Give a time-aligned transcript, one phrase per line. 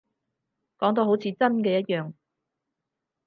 [0.79, 2.13] 講到好似真嘅一樣